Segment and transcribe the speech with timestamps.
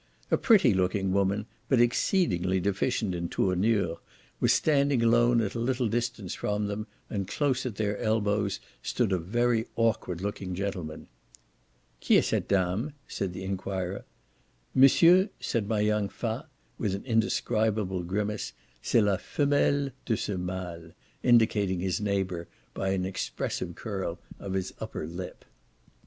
[0.31, 3.97] A pretty looking woman, but exceedingly deficient in tournure,
[4.39, 9.11] was standing alone at a little distance from them and close at their elbows stood
[9.11, 11.05] a very awkward looking gentleman.
[12.03, 14.03] "Qui est cette dame?" said the enquirer.
[14.73, 16.47] "Monsieur," said my young fat,
[16.79, 20.93] with an indescribable grimace, "c'est la femelle de ce male,"
[21.31, 25.45] indicating his neighbour by an expressive curl of his upper lip.